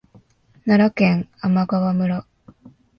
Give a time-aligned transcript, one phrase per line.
[0.65, 2.25] 奈良県天川村